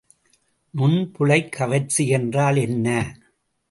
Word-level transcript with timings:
நுண்புழைக் 0.77 1.49
கவர்ச்சி 1.49 2.07
என்றால் 2.07 2.55
என்ன? 2.55 2.87